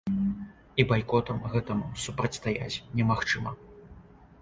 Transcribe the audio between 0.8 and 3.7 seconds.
І байкотам гэтаму супрацьстаяць немагчыма.